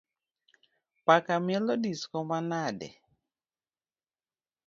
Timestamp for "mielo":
1.45-1.73